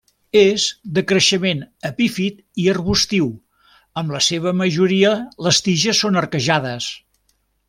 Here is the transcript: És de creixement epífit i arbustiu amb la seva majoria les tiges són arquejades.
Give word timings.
És 0.39 0.63
de 0.93 1.01
creixement 1.11 1.59
epífit 1.89 2.39
i 2.63 2.65
arbustiu 2.73 3.29
amb 4.03 4.17
la 4.17 4.23
seva 4.31 4.57
majoria 4.65 5.15
les 5.49 5.65
tiges 5.69 6.05
són 6.07 6.23
arquejades. 6.27 6.91